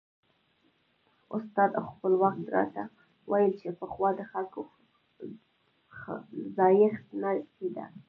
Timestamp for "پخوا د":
3.79-4.21